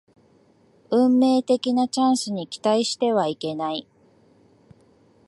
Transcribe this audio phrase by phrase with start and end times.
[0.89, 3.87] 運命的なチャンスに期待してはいけない